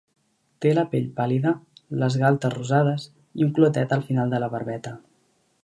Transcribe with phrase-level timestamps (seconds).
[0.65, 1.51] Té la pell pàl·lida,
[2.03, 3.05] les galtes rosades,
[3.41, 4.99] i un clotet al final de la barbeta.